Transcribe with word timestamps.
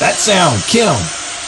That 0.00 0.14
sound, 0.14 0.62
Kim. 0.62 0.94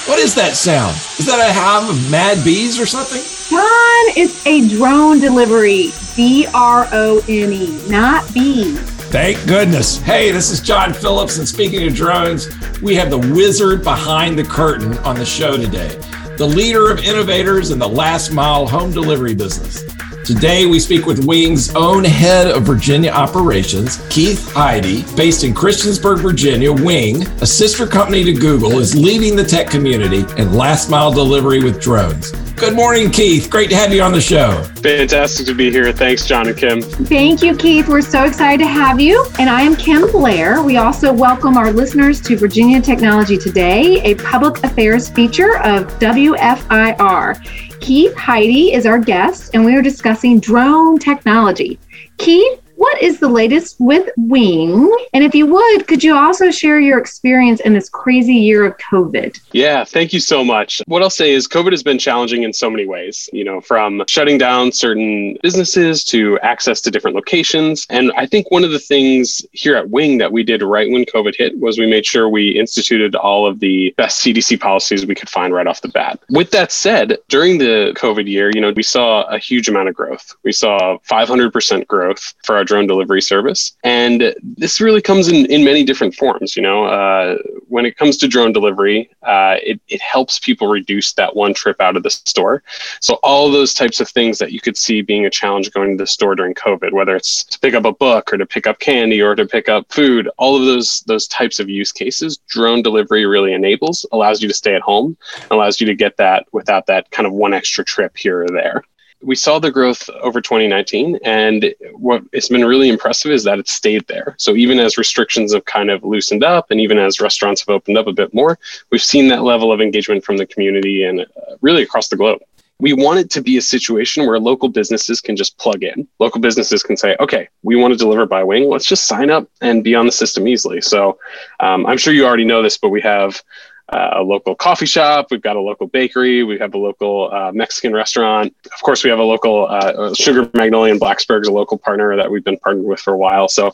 What 0.06 0.19
is 0.19 0.35
that 0.35 0.56
sound? 0.56 0.94
Is 1.19 1.25
that 1.25 1.41
a 1.41 1.51
hive 1.54 1.89
of 1.89 2.10
mad 2.10 2.44
bees 2.44 2.78
or 2.78 2.85
something? 2.85 3.23
John, 3.48 4.04
it's 4.14 4.45
a 4.46 4.69
drone 4.69 5.21
delivery. 5.21 5.91
B 6.14 6.46
R 6.53 6.87
O 6.93 7.25
N 7.29 7.51
E, 7.51 7.80
not 7.88 8.33
bees. 8.35 8.79
Thank 9.09 9.46
goodness. 9.46 9.99
Hey, 10.01 10.30
this 10.33 10.51
is 10.51 10.61
John 10.61 10.93
Phillips, 10.93 11.38
and 11.38 11.49
speaking 11.49 11.87
of 11.88 11.95
drones, 11.95 12.51
we 12.83 12.95
have 12.95 13.09
the 13.09 13.19
wizard 13.19 13.83
behind 13.83 14.38
the 14.38 14.45
curtain 14.45 14.98
on 14.98 15.16
the 15.16 15.25
show 15.25 15.57
today, 15.57 15.98
the 16.37 16.46
leader 16.46 16.91
of 16.91 16.98
innovators 16.98 17.71
in 17.71 17.79
the 17.79 17.89
last 17.89 18.32
mile 18.32 18.66
home 18.66 18.93
delivery 18.93 19.34
business. 19.34 19.82
Today, 20.25 20.66
we 20.66 20.79
speak 20.79 21.04
with 21.04 21.25
Wing's 21.27 21.75
own 21.75 22.05
head 22.05 22.46
of 22.46 22.62
Virginia 22.62 23.11
operations, 23.11 23.96
Keith 24.09 24.52
Heyde, 24.55 25.16
based 25.16 25.43
in 25.43 25.52
Christiansburg, 25.52 26.20
Virginia. 26.20 26.73
Wing, 26.73 27.27
a 27.41 27.46
sister 27.46 27.88
company 27.88 28.23
to 28.23 28.32
Google, 28.32 28.78
is 28.78 28.95
leading 28.95 29.34
the 29.34 29.42
tech 29.42 29.69
community 29.69 30.24
in 30.41 30.52
last 30.52 30.88
mile 30.88 31.11
delivery 31.11 31.61
with 31.61 31.83
drones. 31.83 32.30
Good 32.52 32.77
morning, 32.77 33.11
Keith. 33.11 33.50
Great 33.50 33.69
to 33.70 33.77
have 33.77 33.92
you 33.92 34.00
on 34.02 34.12
the 34.12 34.20
show. 34.20 34.62
Fantastic 34.77 35.45
to 35.47 35.55
be 35.55 35.73
here. 35.73 35.92
Thanks, 35.92 36.25
John 36.25 36.47
and 36.47 36.56
Kim. 36.56 36.83
Thank 36.83 37.42
you, 37.42 37.56
Keith. 37.56 37.89
We're 37.89 38.00
so 38.00 38.23
excited 38.23 38.62
to 38.62 38.69
have 38.69 39.00
you. 39.00 39.27
And 39.41 39.50
I 39.50 39.62
am 39.62 39.75
Kim 39.75 40.09
Blair. 40.12 40.62
We 40.62 40.77
also 40.77 41.12
welcome 41.12 41.56
our 41.56 41.73
listeners 41.73 42.20
to 42.20 42.36
Virginia 42.36 42.80
Technology 42.80 43.36
Today, 43.36 44.00
a 44.02 44.14
public 44.14 44.62
affairs 44.62 45.09
feature 45.09 45.59
of 45.59 45.89
WFIR. 45.98 47.72
Keith 47.82 48.14
Heyde 48.14 48.72
is 48.72 48.86
our 48.86 49.00
guest, 49.00 49.50
and 49.54 49.64
we 49.64 49.74
are 49.74 49.82
discussing 49.82 50.38
drone 50.38 51.00
technology. 51.00 51.80
Keith, 52.16 52.62
is 53.02 53.19
the 53.19 53.29
latest 53.29 53.77
with 53.80 54.09
Wing? 54.16 54.88
And 55.12 55.24
if 55.24 55.34
you 55.34 55.47
would, 55.47 55.88
could 55.88 56.05
you 56.05 56.16
also 56.16 56.52
share 56.52 56.79
your 56.79 56.98
experience 56.98 57.61
in 57.61 57.73
this 57.75 57.88
crazy 57.88 58.34
year 58.34 58.65
of 58.65 58.77
COVID? 58.78 59.41
Yeah, 59.51 59.84
thank 59.84 60.12
you 60.12 60.20
so 60.20 60.45
much. 60.45 60.81
What 60.86 61.03
I'll 61.03 61.11
say 61.11 61.33
is 61.33 61.48
COVID 61.48 61.73
has 61.73 61.83
been 61.83 61.98
challenging 61.98 62.45
in 62.45 62.53
so 62.53 62.70
many 62.70 62.86
ways, 62.86 63.28
you 63.33 63.42
know, 63.42 63.61
from 63.61 64.05
shutting 64.06 64.39
down 64.39 64.70
certain 64.70 65.36
businesses 65.42 66.05
to 66.05 66.39
access 66.41 66.80
to 66.83 66.92
different 66.92 67.17
locations. 67.17 67.89
And 67.91 68.12
I 68.17 68.25
think 68.25 68.53
one 68.53 68.62
of 68.62 68.70
the 68.70 68.78
things 68.78 69.45
here 69.50 69.75
at 69.75 69.91
Wing 69.91 70.19
that 70.19 70.30
we 70.30 70.45
did 70.45 70.62
right 70.62 70.89
when 70.89 71.05
COVID 71.05 71.34
hit 71.36 71.58
was 71.58 71.80
we 71.80 71.86
made 71.89 72.06
sure 72.06 72.28
we 72.28 72.50
instituted 72.50 73.17
all 73.17 73.48
of 73.48 73.58
the 73.58 73.92
best 73.97 74.25
CDC 74.25 74.61
policies 74.61 75.05
we 75.05 75.17
could 75.17 75.28
find 75.28 75.53
right 75.53 75.67
off 75.67 75.80
the 75.80 75.89
bat. 75.89 76.20
With 76.30 76.53
that 76.53 76.70
said, 76.70 77.19
during 77.27 77.58
the 77.58 77.95
COVID 77.97 78.28
year, 78.28 78.53
you 78.55 78.61
know, 78.61 78.70
we 78.70 78.84
saw 78.84 79.23
a 79.23 79.39
huge 79.39 79.69
amount 79.69 79.89
of 79.89 79.97
growth. 79.97 80.36
We 80.45 80.53
saw 80.53 80.98
500% 81.11 81.89
growth 81.89 82.34
for 82.45 82.55
our 82.55 82.62
drone 82.62 82.86
delivery 82.93 83.23
service. 83.23 83.77
And 83.85 84.35
this 84.43 84.81
really 84.81 85.03
comes 85.03 85.29
in, 85.29 85.47
in 85.47 85.65
many 85.65 85.83
different 85.85 86.15
forms. 86.15 86.57
You 86.57 86.62
know, 86.62 86.85
uh, 86.85 87.39
when 87.69 87.87
it 87.87 87.97
comes 87.97 88.17
to 88.19 88.29
drone 88.29 88.53
delivery, 88.53 89.11
uh, 89.23 89.57
it, 89.62 89.81
it 89.89 90.01
helps 90.01 90.39
people 90.39 90.69
reduce 90.69 91.13
that 91.15 91.35
one 91.35 91.55
trip 91.55 91.81
out 91.81 91.97
of 91.97 92.03
the 92.03 92.11
store. 92.11 92.63
So 93.01 93.15
all 93.23 93.51
those 93.51 93.75
types 93.75 94.01
of 94.01 94.09
things 94.09 94.39
that 94.39 94.53
you 94.53 94.61
could 94.61 94.77
see 94.77 95.03
being 95.03 95.27
a 95.27 95.31
challenge 95.31 95.70
going 95.73 95.97
to 95.97 96.03
the 96.03 96.07
store 96.07 96.35
during 96.35 96.55
COVID, 96.55 96.93
whether 96.93 97.17
it's 97.17 97.45
to 97.45 97.59
pick 97.61 97.75
up 97.75 97.85
a 97.85 97.93
book 97.93 98.33
or 98.33 98.37
to 98.37 98.47
pick 98.47 98.67
up 98.67 98.79
candy 98.79 99.20
or 99.23 99.35
to 99.35 99.47
pick 99.47 99.69
up 99.69 99.91
food, 99.91 100.29
all 100.39 100.57
of 100.57 100.65
those 100.65 101.01
those 101.07 101.27
types 101.27 101.59
of 101.59 101.69
use 101.69 101.93
cases, 101.93 102.39
drone 102.48 102.83
delivery 102.83 103.25
really 103.27 103.53
enables, 103.53 104.07
allows 104.13 104.43
you 104.43 104.48
to 104.48 104.55
stay 104.55 104.75
at 104.75 104.83
home, 104.83 105.17
allows 105.51 105.81
you 105.81 105.87
to 105.87 105.95
get 105.95 106.17
that 106.17 106.47
without 106.53 106.87
that 106.87 107.11
kind 107.11 107.27
of 107.27 107.33
one 107.33 107.55
extra 107.55 107.85
trip 107.85 108.17
here 108.17 108.43
or 108.45 108.48
there 108.48 108.85
we 109.23 109.34
saw 109.34 109.59
the 109.59 109.70
growth 109.70 110.09
over 110.20 110.41
2019 110.41 111.19
and 111.25 111.75
what 111.92 112.23
it's 112.33 112.48
been 112.48 112.65
really 112.65 112.89
impressive 112.89 113.31
is 113.31 113.45
that 113.45 113.59
it's 113.59 113.73
stayed 113.73 114.06
there 114.09 114.34
so 114.39 114.55
even 114.55 114.79
as 114.79 114.98
restrictions 114.98 115.53
have 115.53 115.64
kind 115.64 115.91
of 115.91 116.03
loosened 116.05 116.45
up 116.45 116.70
and 116.70 116.81
even 116.81 116.98
as 116.98 117.20
restaurants 117.20 117.61
have 117.61 117.75
opened 117.75 117.97
up 117.98 118.06
a 118.06 118.12
bit 118.12 118.33
more 118.34 118.59
we've 118.91 119.03
seen 119.03 119.29
that 119.29 119.42
level 119.42 119.73
of 119.73 119.81
engagement 119.81 120.25
from 120.25 120.37
the 120.37 120.47
community 120.47 121.05
and 121.05 121.20
uh, 121.20 121.27
really 121.61 121.83
across 121.83 122.09
the 122.09 122.17
globe 122.17 122.41
we 122.83 122.92
want 122.92 123.20
it 123.20 123.31
to 123.31 123.41
be 123.41 123.59
a 123.59 123.62
situation 123.62 124.27
where 124.27 124.41
local 124.41 124.69
businesses 124.69 125.20
can 125.20 125.36
just 125.36 125.57
plug 125.57 125.85
in. 125.85 126.08
Local 126.19 126.41
businesses 126.41 126.83
can 126.83 126.96
say, 126.96 127.14
okay, 127.20 127.48
we 127.63 127.77
want 127.77 127.92
to 127.92 127.96
deliver 127.96 128.26
by 128.26 128.42
wing. 128.42 128.69
Let's 128.69 128.86
just 128.86 129.06
sign 129.06 129.30
up 129.30 129.48
and 129.60 129.84
be 129.84 129.94
on 129.94 130.04
the 130.04 130.10
system 130.10 130.48
easily. 130.48 130.80
So 130.80 131.16
um, 131.60 131.86
I'm 131.86 131.96
sure 131.96 132.12
you 132.12 132.26
already 132.26 132.44
know 132.44 132.60
this, 132.60 132.78
but 132.78 132.88
we 132.88 133.00
have 133.02 133.41
uh, 133.88 134.10
a 134.16 134.22
local 134.22 134.54
coffee 134.54 134.87
shop, 134.87 135.26
we've 135.31 135.43
got 135.43 135.56
a 135.56 135.60
local 135.60 135.87
bakery, 135.87 136.43
we 136.43 136.59
have 136.59 136.75
a 136.75 136.78
local 136.78 137.32
uh, 137.32 137.53
Mexican 137.53 137.93
restaurant. 137.93 138.54
Of 138.66 138.82
course, 138.82 139.04
we 139.04 139.10
have 139.10 139.19
a 139.19 139.25
local 139.25 139.66
uh, 139.69 140.15
Sugar 140.15 140.48
Magnolia 140.54 140.94
in 140.94 141.00
Blacksburg, 141.00 141.43
is 141.43 141.48
a 141.48 141.53
local 141.53 141.78
partner 141.78 142.16
that 142.16 142.31
we've 142.31 142.44
been 142.44 142.59
partnered 142.59 142.87
with 142.87 143.00
for 143.00 143.12
a 143.12 143.19
while. 143.19 143.48
So 143.48 143.72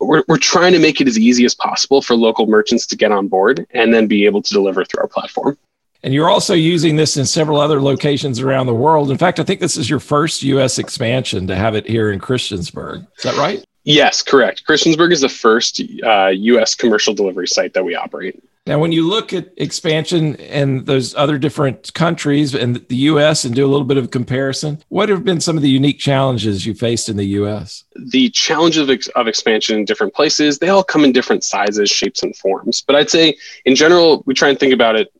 we're, 0.00 0.24
we're 0.28 0.38
trying 0.38 0.72
to 0.72 0.78
make 0.78 1.00
it 1.00 1.08
as 1.08 1.18
easy 1.18 1.44
as 1.44 1.54
possible 1.54 2.02
for 2.02 2.14
local 2.14 2.46
merchants 2.46 2.86
to 2.86 2.96
get 2.96 3.12
on 3.12 3.28
board 3.28 3.66
and 3.70 3.92
then 3.92 4.06
be 4.06 4.24
able 4.26 4.42
to 4.42 4.52
deliver 4.52 4.84
through 4.84 5.02
our 5.02 5.08
platform. 5.08 5.58
And 6.04 6.12
you're 6.12 6.30
also 6.30 6.54
using 6.54 6.96
this 6.96 7.16
in 7.16 7.24
several 7.24 7.60
other 7.60 7.80
locations 7.80 8.40
around 8.40 8.66
the 8.66 8.74
world. 8.74 9.10
In 9.10 9.18
fact, 9.18 9.38
I 9.38 9.44
think 9.44 9.60
this 9.60 9.76
is 9.76 9.88
your 9.88 10.00
first 10.00 10.42
US 10.42 10.78
expansion 10.78 11.46
to 11.46 11.54
have 11.54 11.74
it 11.74 11.86
here 11.86 12.10
in 12.10 12.20
Christiansburg. 12.20 13.06
Is 13.16 13.22
that 13.22 13.36
right? 13.36 13.64
Yes, 13.84 14.22
correct. 14.22 14.64
Christiansburg 14.66 15.12
is 15.12 15.20
the 15.20 15.28
first 15.28 15.80
uh, 16.02 16.28
US 16.28 16.74
commercial 16.74 17.14
delivery 17.14 17.46
site 17.46 17.74
that 17.74 17.84
we 17.84 17.94
operate. 17.94 18.42
Now, 18.64 18.78
when 18.78 18.92
you 18.92 19.08
look 19.08 19.32
at 19.32 19.48
expansion 19.56 20.36
in 20.36 20.84
those 20.84 21.16
other 21.16 21.36
different 21.36 21.92
countries 21.94 22.54
and 22.54 22.76
the 22.76 22.96
US 22.96 23.44
and 23.44 23.52
do 23.52 23.66
a 23.66 23.66
little 23.66 23.86
bit 23.86 23.96
of 23.96 24.12
comparison, 24.12 24.80
what 24.88 25.08
have 25.08 25.24
been 25.24 25.40
some 25.40 25.56
of 25.56 25.64
the 25.64 25.68
unique 25.68 25.98
challenges 25.98 26.64
you 26.64 26.72
faced 26.72 27.08
in 27.08 27.16
the 27.16 27.26
US? 27.40 27.82
The 27.96 28.30
challenges 28.30 28.82
of, 28.82 28.90
ex- 28.90 29.08
of 29.08 29.26
expansion 29.26 29.78
in 29.78 29.84
different 29.84 30.14
places, 30.14 30.60
they 30.60 30.68
all 30.68 30.84
come 30.84 31.02
in 31.02 31.10
different 31.10 31.42
sizes, 31.42 31.90
shapes, 31.90 32.22
and 32.22 32.36
forms. 32.36 32.84
But 32.86 32.94
I'd 32.94 33.10
say 33.10 33.36
in 33.64 33.74
general, 33.74 34.22
we 34.26 34.34
try 34.34 34.48
and 34.48 34.60
think 34.60 34.72
about 34.72 34.94
it 34.94 35.12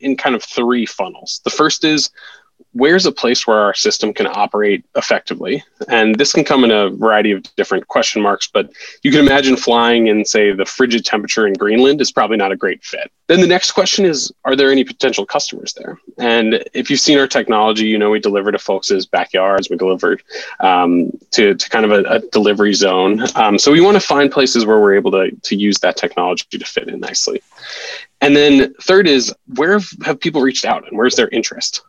in 0.00 0.16
kind 0.16 0.34
of 0.34 0.42
three 0.42 0.84
funnels. 0.84 1.40
The 1.44 1.50
first 1.50 1.84
is 1.84 2.10
where's 2.72 3.06
a 3.06 3.12
place 3.12 3.46
where 3.46 3.58
our 3.58 3.74
system 3.74 4.12
can 4.12 4.26
operate 4.26 4.84
effectively? 4.96 5.62
And 5.88 6.16
this 6.16 6.32
can 6.32 6.44
come 6.44 6.64
in 6.64 6.70
a 6.70 6.90
variety 6.90 7.32
of 7.32 7.42
different 7.56 7.88
question 7.88 8.22
marks, 8.22 8.46
but 8.46 8.70
you 9.02 9.10
can 9.10 9.20
imagine 9.20 9.56
flying 9.56 10.06
in, 10.06 10.24
say, 10.24 10.52
the 10.52 10.64
frigid 10.64 11.04
temperature 11.04 11.46
in 11.46 11.54
Greenland 11.54 12.00
is 12.00 12.12
probably 12.12 12.36
not 12.36 12.52
a 12.52 12.56
great 12.56 12.84
fit. 12.84 13.10
Then 13.26 13.40
the 13.40 13.46
next 13.46 13.72
question 13.72 14.04
is 14.04 14.32
Are 14.44 14.56
there 14.56 14.70
any 14.70 14.84
potential 14.84 15.26
customers 15.26 15.74
there? 15.74 15.98
And 16.18 16.64
if 16.72 16.90
you've 16.90 17.00
seen 17.00 17.18
our 17.18 17.26
technology, 17.26 17.86
you 17.86 17.98
know, 17.98 18.10
we 18.10 18.20
deliver 18.20 18.52
to 18.52 18.58
folks' 18.58 19.06
backyards, 19.06 19.68
we 19.68 19.76
deliver 19.76 20.18
um, 20.60 21.10
to, 21.32 21.54
to 21.54 21.68
kind 21.70 21.84
of 21.84 21.92
a, 21.92 22.02
a 22.04 22.20
delivery 22.30 22.74
zone. 22.74 23.24
Um, 23.34 23.58
so 23.58 23.72
we 23.72 23.80
want 23.80 23.96
to 23.96 24.00
find 24.00 24.30
places 24.30 24.64
where 24.64 24.80
we're 24.80 24.94
able 24.94 25.10
to, 25.12 25.30
to 25.30 25.56
use 25.56 25.78
that 25.80 25.96
technology 25.96 26.44
to 26.50 26.64
fit 26.64 26.88
in 26.88 27.00
nicely. 27.00 27.42
And 28.20 28.34
then 28.34 28.74
third 28.82 29.06
is 29.06 29.32
where 29.54 29.78
have 30.04 30.20
people 30.20 30.40
reached 30.40 30.64
out 30.64 30.88
and 30.88 30.98
where's 30.98 31.14
their 31.14 31.28
interest? 31.28 31.82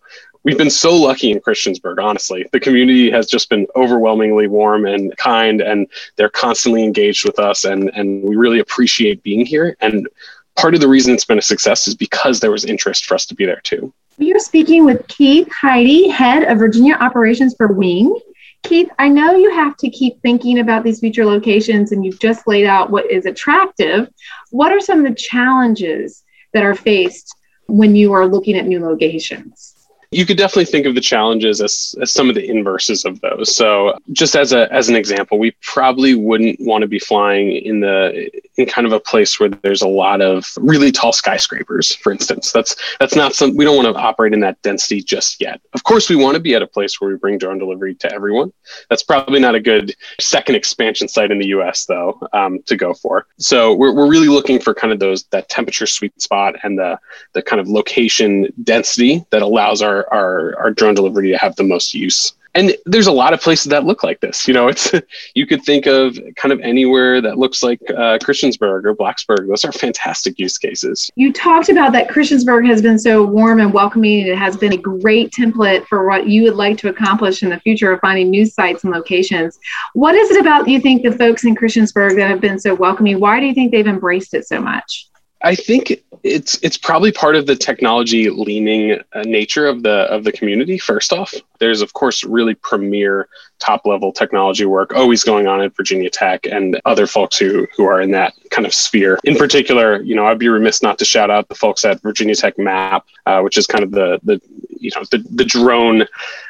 We've 0.44 0.58
been 0.58 0.70
so 0.70 0.96
lucky 0.96 1.32
in 1.32 1.42
Christiansburg, 1.42 2.02
honestly. 2.02 2.48
The 2.54 2.62
community 2.62 3.12
has 3.12 3.28
just 3.28 3.50
been 3.50 3.68
overwhelmingly 3.76 4.48
warm 4.48 4.86
and 4.86 5.16
kind, 5.18 5.60
and 5.62 5.86
they're 6.16 6.30
constantly 6.30 6.84
engaged 6.84 7.26
with 7.26 7.40
us, 7.40 7.66
and, 7.66 7.90
and 7.94 8.24
we 8.24 8.38
really 8.38 8.60
appreciate 8.60 9.22
being 9.22 9.46
here. 9.46 9.76
And 9.82 10.08
part 10.56 10.76
of 10.76 10.82
the 10.82 10.88
reason 10.88 11.14
it's 11.14 11.26
been 11.26 11.38
a 11.38 11.42
success 11.42 11.88
is 11.88 11.96
because 11.96 12.40
there 12.40 12.52
was 12.52 12.64
interest 12.64 13.06
for 13.06 13.16
us 13.16 13.26
to 13.28 13.36
be 13.36 13.46
there 13.46 13.60
too. 13.62 13.94
We 14.18 14.34
are 14.34 14.40
speaking 14.40 14.86
with 14.86 15.08
Keith 15.08 15.50
Heyde, 15.62 16.12
head 16.12 16.44
of 16.44 16.58
Virginia 16.58 16.96
operations 16.96 17.56
for 17.56 17.68
Wing. 17.68 18.18
Keith, 18.64 18.90
I 18.98 19.08
know 19.10 19.36
you 19.36 19.54
have 19.54 19.76
to 19.78 19.90
keep 19.90 20.22
thinking 20.22 20.60
about 20.60 20.84
these 20.84 21.00
future 21.00 21.26
locations, 21.26 21.92
and 21.92 22.06
you've 22.06 22.20
just 22.20 22.48
laid 22.48 22.66
out 22.66 22.92
what 22.92 23.10
is 23.12 23.26
attractive. 23.26 24.10
What 24.52 24.72
are 24.72 24.80
some 24.80 25.00
of 25.00 25.06
the 25.06 25.16
challenges 25.16 26.24
that 26.54 26.64
are 26.64 26.76
faced 26.76 27.36
when 27.68 27.96
you 27.96 28.14
are 28.14 28.26
looking 28.26 28.58
at 28.58 28.68
new 28.68 28.80
locations? 28.80 29.79
You 30.12 30.26
could 30.26 30.38
definitely 30.38 30.66
think 30.66 30.88
of 30.88 30.96
the 30.96 31.02
challenges 31.02 31.62
as, 31.62 31.94
as 32.02 32.12
some 32.12 32.30
of 32.30 32.36
the 32.36 32.48
inverses 32.48 33.06
of 33.06 33.22
those. 33.22 33.56
So 33.56 33.96
just 34.12 34.36
as 34.36 34.54
a 34.54 34.72
as 34.74 34.90
an 34.90 34.96
example, 34.96 35.38
we 35.38 35.52
probably 35.62 36.16
wouldn't 36.16 36.60
want 36.60 36.82
to 36.82 36.88
be 36.88 36.98
flying 36.98 37.52
in 37.52 37.80
the 37.80 38.30
in 38.58 38.66
kind 38.66 38.88
of 38.88 38.94
a 38.94 39.00
place 39.00 39.40
where 39.40 39.50
there's 39.50 39.84
a 39.84 39.88
lot 39.88 40.22
of 40.22 40.46
really 40.58 40.92
tall 40.92 41.14
skyscrapers, 41.14 41.94
for 41.96 42.12
instance. 42.12 42.52
That's 42.52 42.76
that's 43.00 43.16
not 43.16 43.36
some 43.36 43.56
we 43.56 43.66
don't 43.66 43.76
want 43.76 43.96
to 43.96 44.02
operate 44.02 44.34
in 44.34 44.40
that 44.40 44.60
density 44.64 45.02
just 45.02 45.40
yet. 45.40 45.62
Of 45.74 45.84
course, 45.84 46.10
we 46.10 46.16
want 46.16 46.34
to 46.34 46.42
be 46.42 46.56
at 46.56 46.64
a 46.64 46.68
place 46.68 47.00
where 47.00 47.12
we 47.12 47.18
bring 47.18 47.38
drone 47.38 47.60
delivery 47.60 47.94
to 47.96 48.12
everyone. 48.12 48.52
That's 48.90 49.04
probably 49.04 49.40
not 49.40 49.54
a 49.54 49.60
good 49.60 49.96
second 50.20 50.56
expansion 50.56 51.08
site 51.08 51.30
in 51.30 51.38
the 51.38 51.48
US 51.48 51.86
though 51.86 52.20
um, 52.34 52.64
to 52.66 52.76
go 52.76 52.96
for. 52.96 53.28
So 53.38 53.76
we're, 53.76 53.94
we're 53.94 54.10
really 54.10 54.28
looking 54.28 54.60
for 54.60 54.74
kind 54.74 54.92
of 54.92 55.00
those 55.00 55.26
that 55.26 55.50
temperature 55.50 55.86
sweet 55.86 56.20
spot 56.20 56.56
and 56.64 56.80
the 56.80 57.00
the 57.34 57.44
kind 57.44 57.60
of 57.60 57.68
location 57.68 58.52
density 58.64 59.24
that 59.30 59.44
allows 59.44 59.84
our 59.84 59.99
our, 60.14 60.58
our, 60.58 60.72
drone 60.72 60.94
delivery 60.94 61.32
to 61.32 61.38
have 61.38 61.56
the 61.56 61.64
most 61.64 61.94
use. 61.94 62.34
And 62.56 62.76
there's 62.86 63.08
a 63.08 63.12
lot 63.12 63.34
of 63.34 63.42
places 63.42 63.66
that 63.66 63.86
look 63.86 64.04
like 64.04 64.22
this. 64.22 64.48
You 64.48 64.54
know, 64.54 64.68
it's 64.68 64.92
you 65.36 65.46
could 65.46 65.64
think 65.64 65.86
of 65.86 66.18
kind 66.36 66.52
of 66.52 66.60
anywhere 66.62 67.22
that 67.22 67.38
looks 67.38 67.62
like 67.62 67.80
uh, 67.90 68.18
Christiansburg 68.18 68.86
or 68.86 68.96
Blacksburg. 68.96 69.48
Those 69.48 69.66
are 69.66 69.72
fantastic 69.72 70.40
use 70.40 70.58
cases. 70.58 71.12
You 71.16 71.32
talked 71.32 71.70
about 71.70 71.92
that 71.94 72.10
Christiansburg 72.10 72.66
has 72.68 72.82
been 72.82 72.98
so 72.98 73.24
warm 73.24 73.60
and 73.60 73.72
welcoming. 73.72 74.28
It 74.28 74.38
has 74.38 74.58
been 74.58 74.74
a 74.74 74.78
great 74.78 75.32
template 75.32 75.86
for 75.86 76.08
what 76.08 76.28
you 76.28 76.44
would 76.44 76.56
like 76.56 76.78
to 76.80 76.90
accomplish 76.90 77.44
in 77.44 77.50
the 77.50 77.60
future 77.60 77.92
of 77.92 78.00
finding 78.00 78.30
new 78.30 78.46
sites 78.46 78.84
and 78.84 78.92
locations. 78.92 79.60
What 79.94 80.16
is 80.16 80.32
it 80.32 80.42
about 80.42 80.68
you 80.68 80.82
think 80.82 81.04
the 81.04 81.12
folks 81.12 81.46
in 81.46 81.56
Christiansburg 81.56 82.16
that 82.16 82.30
have 82.30 82.42
been 82.42 82.60
so 82.60 82.74
welcoming? 82.74 83.20
Why 83.20 83.40
do 83.40 83.46
you 83.46 83.54
think 83.54 83.72
they've 83.72 83.86
embraced 83.86 84.34
it 84.34 84.48
so 84.48 84.60
much? 84.60 85.09
I 85.42 85.56
think 85.56 86.04
it's 86.24 86.60
it's 86.62 86.78
probably 86.78 87.14
part 87.14 87.36
of 87.36 87.46
the 87.46 87.56
technology 87.56 88.30
leaning 88.30 89.00
uh, 89.14 89.22
nature 89.22 89.68
of 89.68 89.84
the 89.84 90.02
of 90.12 90.26
the 90.26 90.34
community 90.34 90.78
first 90.78 91.14
off. 91.14 91.34
There's 91.60 91.82
of 91.82 91.94
course 91.94 92.24
really 92.26 92.56
premier 92.56 93.30
top 93.60 93.86
level 93.86 94.12
technology 94.12 94.66
work 94.66 94.94
always 94.94 95.24
going 95.24 95.48
on 95.48 95.62
at 95.62 95.76
virginia 95.76 96.10
tech 96.10 96.46
and 96.46 96.80
other 96.86 97.08
folks 97.08 97.38
who 97.38 97.68
who 97.76 97.86
are 97.86 98.02
in 98.02 98.12
that 98.12 98.34
kind 98.50 98.66
of 98.66 98.74
sphere. 98.74 99.18
In 99.24 99.36
particular 99.36 100.02
you 100.02 100.16
know 100.16 100.26
i'd 100.28 100.40
be 100.40 100.50
remiss 100.50 100.82
not 100.82 100.98
to 101.00 101.06
shout 101.06 101.30
out 101.30 101.48
the 101.48 101.56
folks 101.56 101.86
at 101.86 102.02
virginia 102.02 102.36
tech 102.36 102.58
MAAP 102.58 103.02
uh, 103.26 103.42
which 103.42 103.58
is 103.58 103.66
kind 103.66 103.84
of 103.84 103.92
the 103.92 104.20
the 104.24 104.42
you 104.70 104.92
know 104.96 105.04
the, 105.12 105.20
the 105.32 105.46
drone 105.46 106.06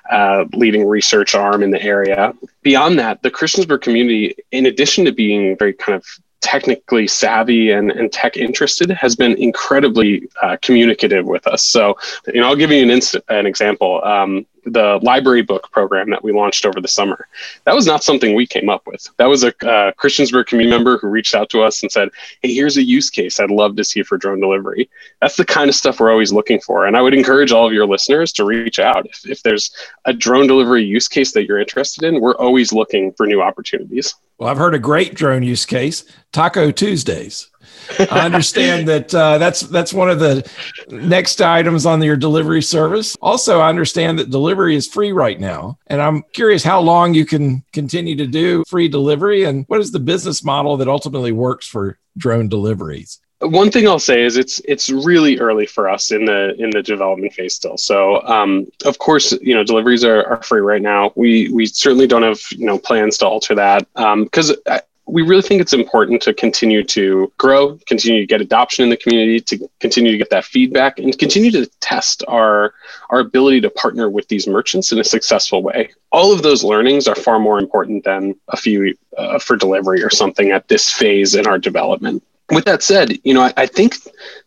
uh, 0.10 0.46
leading 0.54 0.88
research 0.88 1.36
arm 1.36 1.64
in 1.64 1.72
the 1.72 1.82
area. 1.82 2.34
Beyond 2.64 2.98
that 3.00 3.22
the 3.22 3.32
christiansburg 3.32 3.82
community 3.82 4.36
in 4.52 4.66
addition 4.66 5.06
to 5.06 5.12
being 5.12 5.58
very 5.58 5.74
kind 5.74 5.96
of 5.96 6.06
technically 6.42 7.08
savvy 7.08 7.72
and, 7.72 7.92
and 7.92 8.12
tech 8.12 8.38
interested 8.38 8.90
has 8.92 9.16
been 9.16 9.34
incredibly 9.38 10.28
uh, 10.42 10.58
communicative 10.62 11.26
with 11.26 11.46
us. 11.48 11.64
So, 11.64 11.98
you 12.28 12.40
know, 12.42 12.48
I'll 12.48 12.56
give 12.56 12.72
you 12.72 12.84
an 12.84 13.02
an 13.30 13.46
example. 13.46 14.04
Um, 14.04 14.46
the 14.66 15.00
library 15.02 15.42
book 15.42 15.72
program 15.72 16.10
that 16.10 16.24
we 16.24 16.32
launched 16.32 16.66
over 16.66 16.80
the 16.82 16.88
summer. 16.88 17.28
That 17.66 17.76
was 17.76 17.86
not 17.86 18.04
something 18.04 18.36
we 18.36 18.48
came 18.48 18.70
up 18.70 18.86
with. 18.86 19.08
That 19.18 19.28
was 19.28 19.44
a 19.44 19.50
uh, 19.50 19.92
Christiansburg 19.94 20.48
community 20.48 20.76
member 20.76 20.98
who 20.98 21.08
reached 21.08 21.36
out 21.36 21.50
to 21.50 21.62
us 21.62 21.82
and 21.82 21.92
said, 21.92 22.10
Hey, 22.42 22.54
here's 22.54 22.78
a 22.78 22.84
use 22.84 23.10
case 23.10 23.40
I'd 23.40 23.52
love 23.52 23.76
to 23.78 23.84
see 23.84 24.04
for 24.04 24.18
drone 24.18 24.40
delivery. 24.40 24.90
That's 25.22 25.36
the 25.36 25.46
kind 25.46 25.70
of 25.70 25.76
stuff 25.76 26.00
we're 26.00 26.12
always 26.12 26.34
looking 26.34 26.60
for. 26.60 26.86
And 26.86 26.96
I 26.96 27.02
would 27.02 27.14
encourage 27.14 27.52
all 27.52 27.68
of 27.68 27.74
your 27.74 27.88
listeners 27.88 28.32
to 28.34 28.46
reach 28.46 28.80
out. 28.80 29.06
If, 29.06 29.30
if 29.30 29.44
there's 29.44 29.72
a 30.06 30.14
drone 30.14 30.48
delivery 30.48 30.84
use 30.84 31.08
case 31.08 31.32
that 31.34 31.46
you're 31.46 31.60
interested 31.60 32.04
in, 32.04 32.22
we're 32.22 32.36
always 32.36 32.74
looking 32.74 33.12
for 33.14 33.26
new 33.26 33.42
opportunities. 33.42 34.16
Well, 34.38 34.50
I've 34.50 34.58
heard 34.58 34.74
a 34.74 34.80
great 34.80 35.16
drone 35.16 35.44
use 35.44 35.66
case 35.66 36.06
Taco 36.32 36.72
Tuesdays. 36.72 37.50
I 38.00 38.26
understand 38.26 38.88
that 38.88 39.14
uh, 39.14 39.38
that's 39.38 39.62
that's 39.62 39.94
one 39.94 40.10
of 40.10 40.20
the 40.20 40.50
next 40.90 41.42
items 41.42 41.86
on 41.86 42.02
your 42.02 42.18
delivery 42.18 42.62
service. 42.62 43.18
Also, 43.22 43.60
I 43.60 43.70
understand 43.70 44.20
that 44.20 44.30
delivery 44.30 44.76
is 44.76 44.88
free 44.88 45.12
right 45.12 45.40
now, 45.40 45.78
and 45.88 46.02
I'm 46.02 46.24
curious 46.34 46.64
how 46.64 46.80
long 46.82 47.14
you 47.14 47.26
can 47.26 47.64
continue 47.74 48.16
to 48.18 48.28
do 48.28 48.64
free 48.68 48.88
delivery, 48.88 49.46
and 49.46 49.66
what 49.68 49.80
is 49.80 49.92
the 49.92 50.00
business 50.00 50.44
model 50.44 50.78
that 50.78 50.88
ultimately 50.88 51.32
works 51.32 51.68
for 51.68 51.98
drone 52.18 52.50
deliveries. 52.50 53.20
One 53.42 53.72
thing 53.72 53.88
I'll 53.88 54.00
say 54.00 54.24
is 54.24 54.36
it's 54.36 54.60
it's 54.66 54.90
really 54.90 55.40
early 55.40 55.66
for 55.66 55.88
us 55.90 56.12
in 56.12 56.26
the 56.26 56.54
in 56.62 56.72
the 56.72 56.84
development 56.84 57.34
phase 57.34 57.56
still. 57.56 57.78
So 57.78 58.22
um, 58.28 58.68
of 58.84 59.00
course, 59.00 59.32
you 59.42 59.56
know, 59.56 59.64
deliveries 59.64 60.04
are, 60.04 60.26
are 60.26 60.44
free 60.44 60.60
right 60.60 60.82
now. 60.82 61.14
We 61.16 61.50
we 61.54 61.66
certainly 61.66 62.06
don't 62.06 62.24
have 62.24 62.42
you 62.52 62.66
know 62.66 62.78
plans 62.78 63.18
to 63.20 63.28
alter 63.28 63.56
that 63.56 63.88
because 63.96 64.52
um, 64.52 64.80
we 65.10 65.24
really 65.24 65.42
think 65.42 65.62
it's 65.62 65.74
important 65.74 66.22
to 66.22 66.34
continue 66.34 66.84
to 66.84 67.32
grow, 67.38 67.78
continue 67.88 68.22
to 68.22 68.28
get 68.28 68.42
adoption 68.42 68.84
in 68.84 68.90
the 68.90 68.98
community, 68.98 69.40
to 69.40 69.70
continue 69.80 70.12
to 70.12 70.18
get 70.18 70.30
that 70.30 70.46
feedback, 70.46 71.00
and 71.00 71.18
continue 71.18 71.52
to 71.52 71.66
test 71.80 72.24
our 72.28 72.74
our 73.10 73.20
ability 73.20 73.62
to 73.62 73.70
partner 73.70 74.10
with 74.10 74.28
these 74.28 74.48
merchants 74.48 74.92
in 74.92 75.00
a 75.00 75.04
successful 75.04 75.64
way. 75.64 75.90
All 76.12 76.32
of 76.32 76.44
those 76.44 76.64
learnings 76.64 77.08
are 77.08 77.16
far 77.16 77.40
more 77.40 77.60
important 77.60 78.04
than 78.04 78.36
a 78.50 78.58
few 78.58 78.96
uh, 79.18 79.40
for 79.40 79.56
delivery 79.56 80.04
or 80.04 80.10
something 80.10 80.52
at 80.52 80.68
this 80.68 80.92
phase 80.92 81.36
in 81.36 81.48
our 81.48 81.58
development. 81.58 82.24
With 82.52 82.66
that 82.66 82.84
said, 82.84 83.20
you 83.24 83.34
know, 83.34 83.42
I, 83.42 83.54
I 83.58 83.66
think 83.66 83.96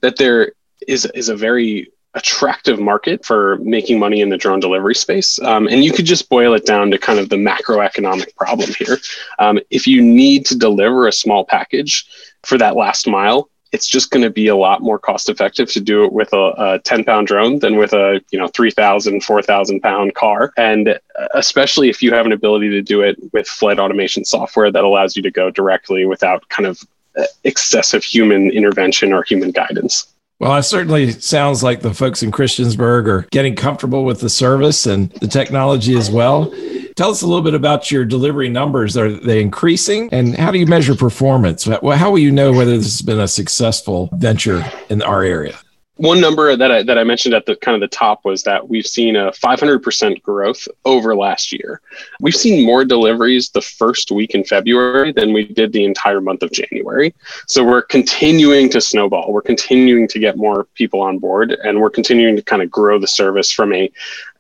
that 0.01 0.17
there 0.17 0.53
is 0.89 1.07
is 1.07 1.29
a 1.29 1.37
very 1.37 1.92
attractive 2.15 2.79
market 2.79 3.25
for 3.25 3.57
making 3.59 3.99
money 3.99 4.21
in 4.21 4.29
the 4.29 4.37
drone 4.37 4.61
delivery 4.61 4.95
space. 4.95 5.39
Um, 5.41 5.67
and 5.69 5.83
you 5.85 5.93
could 5.93 6.05
just 6.05 6.29
boil 6.29 6.55
it 6.55 6.67
down 6.67 6.91
to 6.91 6.99
kind 6.99 7.19
of 7.19 7.29
the 7.29 7.37
macroeconomic 7.37 8.37
problem 8.37 8.71
here. 8.79 8.99
Um, 9.39 9.59
if 9.71 9.87
you 9.87 10.03
need 10.03 10.45
to 10.47 10.59
deliver 10.59 11.09
a 11.09 11.13
small 11.13 11.45
package 11.45 12.07
for 12.43 12.59
that 12.59 12.77
last 12.77 13.07
mile, 13.07 13.49
it's 13.73 13.89
just 13.89 14.11
going 14.11 14.23
to 14.23 14.31
be 14.31 14.49
a 14.49 14.57
lot 14.57 14.83
more 14.83 14.99
cost 14.99 15.31
effective 15.31 15.71
to 15.73 15.81
do 15.81 16.05
it 16.05 16.13
with 16.13 16.33
a, 16.35 16.53
a 16.59 16.79
10 16.81 17.05
pound 17.05 17.27
drone 17.27 17.59
than 17.59 17.77
with 17.77 17.95
a 17.95 18.21
you 18.31 18.39
know 18.39 18.47
3000 18.49 19.25
4000 19.25 19.81
pound 19.81 20.15
car 20.15 20.53
and 20.59 21.01
especially 21.35 21.89
if 21.89 22.03
you 22.03 22.13
have 22.13 22.27
an 22.27 22.33
ability 22.33 22.69
to 22.69 22.83
do 22.83 23.01
it 23.01 23.17
with 23.33 23.49
flight 23.49 23.79
automation 23.79 24.25
software 24.25 24.71
that 24.71 24.85
allows 24.85 25.17
you 25.17 25.23
to 25.23 25.31
go 25.31 25.51
directly 25.51 26.05
without 26.05 26.47
kind 26.51 26.67
of 26.67 26.81
uh, 27.17 27.25
excessive 27.45 28.05
human 28.05 28.51
intervention 28.51 29.13
or 29.13 29.23
human 29.23 29.51
guidance 29.51 30.13
well, 30.43 30.57
it 30.57 30.65
certainly 30.65 31.13
sounds 31.13 31.63
like 31.63 31.83
the 31.83 31.95
folks 31.95 32.21
in 32.21 32.33
Christiansburg 32.33 33.07
are 33.07 33.29
getting 33.31 33.55
comfortable 33.55 34.05
with 34.05 34.21
the 34.21 34.29
service 34.29 34.87
and 34.87 35.09
the 35.13 35.29
technology 35.29 35.97
as 35.97 36.11
well. 36.11 36.53
Tell 36.97 37.13
us 37.13 37.23
a 37.23 37.29
little 37.29 37.43
bit 37.43 37.55
about 37.55 37.93
your 37.93 38.05
delivery 38.05 38.49
numbers. 38.49 38.97
Are 38.97 39.09
they 39.09 39.41
increasing? 39.41 40.09
And 40.13 40.35
how 40.35 40.51
do 40.51 40.59
you 40.59 40.67
measure 40.67 40.97
performance? 40.97 41.65
Well, 41.67 41.97
how 41.97 42.11
will 42.11 42.19
you 42.19 42.33
know 42.33 42.53
whether 42.53 42.77
this 42.77 42.99
has 42.99 43.03
been 43.03 43.21
a 43.21 43.29
successful 43.29 44.09
venture 44.15 44.69
in 44.91 45.01
our 45.03 45.23
area? 45.23 45.57
One 45.97 46.21
number 46.21 46.57
that 46.57 46.71
I, 46.71 46.83
that 46.83 46.97
I 46.97 47.05
mentioned 47.05 47.35
at 47.35 47.45
the 47.45 47.55
kind 47.57 47.75
of 47.75 47.81
the 47.81 47.95
top 47.95 48.25
was 48.25 48.43
that 48.45 48.67
we've 48.67 48.87
seen 48.87 49.15
a 49.15 49.31
500% 49.31 50.23
growth 50.23 50.67
over 50.85 51.15
last 51.15 51.53
year. 51.53 51.81
We've 52.21 52.35
seen 52.35 52.65
more 52.65 52.85
deliveries 52.85 53.51
the 53.51 53.61
first 53.61 54.11
week 54.11 54.35
in 54.35 54.43
February 54.43 55.13
than 55.13 55.33
we 55.33 55.45
did 55.45 55.73
the 55.73 55.85
entire 55.85 56.21
month 56.21 56.43
of 56.43 56.51
January. 56.51 57.15
So 57.47 57.63
we're 57.63 57.83
continuing 57.83 58.71
to 58.71 58.81
snowball. 58.81 59.33
We're 59.33 59.43
continuing 59.43 60.09
to 60.09 60.19
get 60.19 60.39
more 60.39 60.65
people 60.75 61.03
on 61.03 61.19
board 61.19 61.53
and 61.53 61.79
we're 61.79 61.91
continuing 61.91 62.37
to 62.37 62.43
kind 62.43 62.63
of 62.63 62.71
grow 62.71 62.99
the 62.99 63.07
service 63.07 63.53
from 63.53 63.75
a 63.75 63.91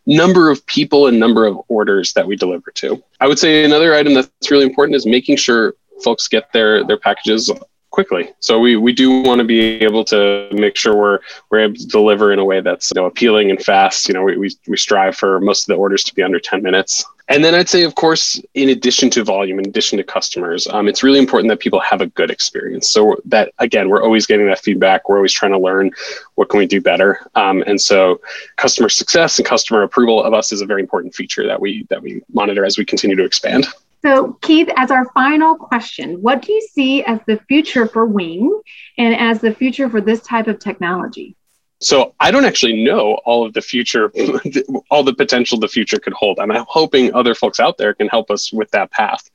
number 0.06 0.50
of 0.50 0.64
people 0.66 1.06
and 1.06 1.20
number 1.20 1.46
of 1.46 1.60
orders 1.68 2.12
that 2.14 2.26
we 2.26 2.34
deliver 2.34 2.70
to. 2.72 3.02
I 3.20 3.28
would 3.28 3.38
say 3.38 3.64
another 3.64 3.94
item 3.94 4.14
that's 4.14 4.50
really 4.50 4.64
important 4.64 4.96
is 4.96 5.06
making 5.06 5.36
sure 5.36 5.74
folks 6.02 6.26
get 6.26 6.52
their 6.52 6.84
their 6.84 6.98
packages 6.98 7.50
quickly. 7.92 8.32
So 8.40 8.58
we, 8.58 8.76
we 8.76 8.92
do 8.92 9.22
want 9.22 9.38
to 9.38 9.44
be 9.44 9.60
able 9.82 10.04
to 10.06 10.48
make 10.52 10.76
sure 10.76 10.96
we're 10.96 11.20
we're 11.50 11.60
able 11.60 11.76
to 11.76 11.86
deliver 11.86 12.32
in 12.32 12.40
a 12.40 12.44
way 12.44 12.60
that's 12.60 12.90
you 12.90 13.00
know 13.00 13.06
appealing 13.06 13.50
and 13.50 13.62
fast. 13.62 14.08
You 14.08 14.14
know, 14.14 14.24
we, 14.24 14.36
we, 14.36 14.50
we 14.66 14.76
strive 14.76 15.16
for 15.16 15.40
most 15.40 15.64
of 15.64 15.66
the 15.68 15.74
orders 15.76 16.02
to 16.04 16.14
be 16.14 16.22
under 16.22 16.40
10 16.40 16.62
minutes. 16.62 17.04
And 17.28 17.44
then 17.44 17.54
I'd 17.54 17.68
say, 17.68 17.84
of 17.84 17.94
course, 17.94 18.40
in 18.54 18.70
addition 18.70 19.08
to 19.10 19.24
volume, 19.24 19.58
in 19.58 19.66
addition 19.66 19.96
to 19.98 20.04
customers, 20.04 20.66
um, 20.66 20.88
it's 20.88 21.02
really 21.02 21.18
important 21.18 21.48
that 21.50 21.60
people 21.60 21.78
have 21.80 22.00
a 22.00 22.06
good 22.08 22.30
experience. 22.30 22.90
So 22.90 23.16
that 23.26 23.52
again, 23.58 23.88
we're 23.88 24.02
always 24.02 24.26
getting 24.26 24.46
that 24.46 24.60
feedback. 24.60 25.08
We're 25.08 25.16
always 25.16 25.32
trying 25.32 25.52
to 25.52 25.58
learn 25.58 25.92
what 26.34 26.48
can 26.48 26.58
we 26.58 26.66
do 26.66 26.80
better. 26.80 27.20
Um, 27.34 27.62
and 27.66 27.80
so, 27.80 28.20
customer 28.56 28.88
success 28.88 29.38
and 29.38 29.46
customer 29.46 29.82
approval 29.82 30.22
of 30.22 30.34
us 30.34 30.52
is 30.52 30.60
a 30.60 30.66
very 30.66 30.80
important 30.80 31.14
feature 31.14 31.46
that 31.46 31.60
we 31.60 31.86
that 31.90 32.02
we 32.02 32.22
monitor 32.32 32.64
as 32.64 32.76
we 32.76 32.84
continue 32.84 33.16
to 33.16 33.24
expand. 33.24 33.66
So, 34.04 34.36
Keith, 34.42 34.68
as 34.76 34.90
our 34.90 35.08
final 35.12 35.54
question, 35.54 36.20
what 36.20 36.42
do 36.42 36.52
you 36.52 36.60
see 36.72 37.04
as 37.04 37.20
the 37.26 37.38
future 37.48 37.86
for 37.86 38.04
Wing 38.04 38.60
and 38.98 39.14
as 39.14 39.40
the 39.40 39.54
future 39.54 39.88
for 39.88 40.00
this 40.00 40.20
type 40.22 40.48
of 40.48 40.58
technology? 40.58 41.36
So 41.82 42.14
I 42.20 42.30
don't 42.30 42.44
actually 42.44 42.84
know 42.84 43.14
all 43.24 43.44
of 43.44 43.54
the 43.54 43.60
future, 43.60 44.12
all 44.90 45.02
the 45.02 45.14
potential 45.14 45.58
the 45.58 45.66
future 45.66 45.98
could 45.98 46.12
hold. 46.12 46.38
And 46.38 46.52
I'm 46.52 46.64
hoping 46.68 47.12
other 47.12 47.34
folks 47.34 47.58
out 47.58 47.76
there 47.76 47.92
can 47.92 48.06
help 48.06 48.30
us 48.30 48.52
with 48.52 48.70
that 48.70 48.92
path. 48.92 49.28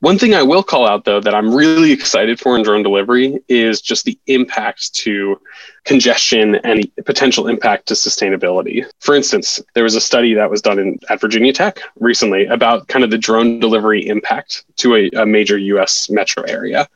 One 0.00 0.16
thing 0.16 0.32
I 0.32 0.44
will 0.44 0.62
call 0.62 0.86
out, 0.86 1.04
though, 1.04 1.20
that 1.20 1.34
I'm 1.34 1.52
really 1.52 1.90
excited 1.90 2.38
for 2.38 2.56
in 2.56 2.62
drone 2.62 2.84
delivery 2.84 3.40
is 3.48 3.80
just 3.80 4.04
the 4.04 4.16
impact 4.28 4.94
to 4.94 5.40
congestion 5.88 6.56
and 6.56 6.86
potential 7.06 7.48
impact 7.48 7.86
to 7.86 7.94
sustainability. 7.94 8.84
For 9.00 9.14
instance, 9.14 9.58
there 9.72 9.84
was 9.84 9.94
a 9.94 10.02
study 10.02 10.34
that 10.34 10.50
was 10.50 10.60
done 10.60 10.78
in, 10.78 10.98
at 11.08 11.18
Virginia 11.18 11.50
Tech 11.50 11.80
recently 11.98 12.44
about 12.44 12.88
kind 12.88 13.06
of 13.06 13.10
the 13.10 13.16
drone 13.16 13.58
delivery 13.58 14.06
impact 14.06 14.64
to 14.76 14.96
a, 14.96 15.08
a 15.16 15.24
major 15.24 15.56
US 15.56 16.10
metro 16.10 16.42
area. 16.42 16.86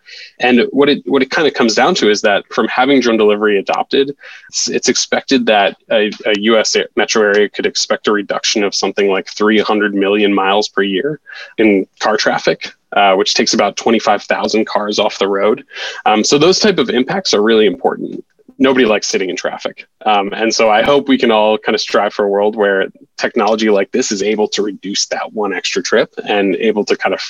And 0.41 0.67
what 0.73 0.91
it 0.91 1.03
what 1.07 1.23
it 1.23 1.31
kind 1.31 1.49
of 1.49 1.55
comes 1.55 1.75
down 1.75 1.95
to 1.97 2.11
is 2.11 2.21
that 2.21 2.45
from 2.53 2.69
having 2.69 3.01
drone 3.01 3.17
delivery 3.17 3.59
adopted, 3.59 4.15
it's, 4.51 4.69
it's 4.69 4.91
expected 4.91 5.47
that 5.47 5.79
a, 5.91 6.11
a 6.27 6.39
US 6.51 6.77
metro 6.95 7.23
area 7.23 7.49
could 7.49 7.65
expect 7.65 8.09
a 8.09 8.13
reduction 8.13 8.63
of 8.63 8.75
something 8.75 9.09
like 9.09 9.27
300 9.27 9.95
million 9.95 10.35
miles 10.35 10.69
per 10.69 10.83
year 10.83 11.19
in 11.57 11.87
car 11.99 12.19
traffic 12.19 12.75
uh, 12.93 13.15
which 13.15 13.33
takes 13.33 13.55
about 13.55 13.79
25,000 13.79 14.67
cars 14.67 14.99
off 14.99 15.19
the 15.19 15.27
road. 15.27 15.65
Um, 16.05 16.23
so 16.23 16.37
those 16.37 16.59
type 16.59 16.77
of 16.77 16.91
impacts 16.91 17.33
are 17.33 17.41
really 17.41 17.65
important 17.65 18.23
nobody 18.63 18.87
likes 18.87 19.09
sitting 19.09 19.29
in 19.29 19.37
traffic. 19.37 19.87
Um, 20.07 20.33
and 20.33 20.55
so 20.55 20.71
I 20.71 20.83
hope 20.83 21.09
we 21.09 21.19
can 21.19 21.31
all 21.31 21.59
kind 21.59 21.75
of 21.75 21.81
strive 21.81 22.15
for 22.15 22.25
a 22.25 22.29
world 22.29 22.55
where 22.55 22.87
technology 23.19 23.69
like 23.69 23.91
this 23.91 24.13
is 24.13 24.23
able 24.23 24.49
to 24.49 24.63
reduce 24.63 25.07
that 25.07 25.33
one 25.33 25.53
extra 25.53 25.83
trip 25.83 26.15
and 26.29 26.55
able 26.57 26.85
to 26.85 26.97
kind 26.97 27.13
of 27.13 27.21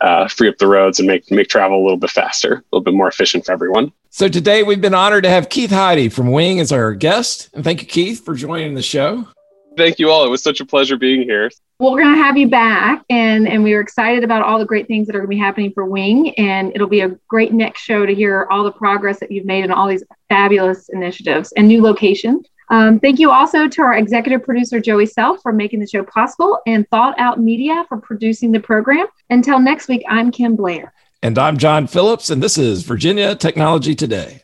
uh, 0.00 0.28
free 0.28 0.48
up 0.48 0.56
the 0.58 0.68
roads 0.68 1.00
and 1.00 1.08
make 1.08 1.30
make 1.30 1.48
travel 1.48 1.82
a 1.82 1.82
little 1.82 1.98
bit 1.98 2.10
faster, 2.10 2.54
a 2.54 2.62
little 2.72 2.84
bit 2.84 2.94
more 2.94 3.08
efficient 3.08 3.44
for 3.44 3.52
everyone. 3.52 3.92
So 4.10 4.28
today 4.28 4.62
we've 4.62 4.80
been 4.80 4.94
honored 4.94 5.24
to 5.24 5.30
have 5.30 5.48
Keith 5.48 5.70
Heyde 5.70 6.12
from 6.12 6.30
Wing 6.30 6.60
as 6.60 6.72
our 6.72 6.94
guest. 6.94 7.50
And 7.52 7.64
thank 7.64 7.82
you, 7.82 7.86
Keith, 7.86 8.24
for 8.24 8.34
joining 8.34 8.74
the 8.74 8.82
show. 8.82 9.28
Thank 9.76 9.98
you 9.98 10.10
all. 10.10 10.24
It 10.24 10.30
was 10.30 10.42
such 10.42 10.60
a 10.60 10.66
pleasure 10.66 10.96
being 10.96 11.22
here. 11.22 11.50
Well, 11.80 11.92
we're 11.92 12.02
going 12.02 12.16
to 12.16 12.24
have 12.24 12.36
you 12.36 12.48
back, 12.48 13.04
and 13.08 13.46
and 13.46 13.62
we 13.62 13.72
are 13.74 13.80
excited 13.80 14.24
about 14.24 14.42
all 14.42 14.58
the 14.58 14.64
great 14.64 14.88
things 14.88 15.06
that 15.06 15.14
are 15.14 15.20
going 15.20 15.30
to 15.30 15.36
be 15.36 15.38
happening 15.38 15.70
for 15.72 15.84
Wing, 15.84 16.34
and 16.36 16.72
it'll 16.74 16.88
be 16.88 17.02
a 17.02 17.10
great 17.28 17.52
next 17.52 17.82
show 17.82 18.04
to 18.04 18.12
hear 18.12 18.48
all 18.50 18.64
the 18.64 18.72
progress 18.72 19.20
that 19.20 19.30
you've 19.30 19.44
made 19.46 19.62
in 19.62 19.70
all 19.70 19.86
these 19.86 20.02
fabulous 20.28 20.88
initiatives 20.88 21.52
and 21.52 21.68
new 21.68 21.80
locations. 21.80 22.48
Um, 22.70 22.98
thank 22.98 23.20
you 23.20 23.30
also 23.30 23.68
to 23.68 23.82
our 23.82 23.96
executive 23.96 24.42
producer 24.42 24.80
Joey 24.80 25.06
Self 25.06 25.40
for 25.40 25.52
making 25.52 25.78
the 25.78 25.86
show 25.86 26.02
possible, 26.02 26.58
and 26.66 26.84
Thought 26.88 27.14
Out 27.16 27.38
Media 27.38 27.84
for 27.88 27.98
producing 27.98 28.50
the 28.50 28.58
program. 28.58 29.06
Until 29.30 29.60
next 29.60 29.86
week, 29.86 30.02
I'm 30.08 30.32
Kim 30.32 30.56
Blair, 30.56 30.92
and 31.22 31.38
I'm 31.38 31.58
John 31.58 31.86
Phillips, 31.86 32.28
and 32.28 32.42
this 32.42 32.58
is 32.58 32.82
Virginia 32.82 33.36
Technology 33.36 33.94
Today. 33.94 34.42